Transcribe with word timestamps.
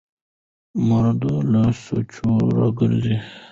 مراد 0.87 1.23
له 1.51 1.63
سوچونو 1.83 2.37
راوګرځېد. 2.57 3.21